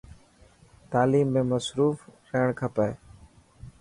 تعليم 0.91 1.29
۾ 1.39 1.41
مصروف 1.51 1.95
رهڻ 2.29 2.47
کپي. 2.63 2.91